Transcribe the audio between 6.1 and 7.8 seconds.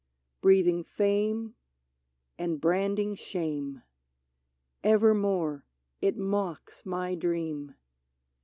mocks my dream.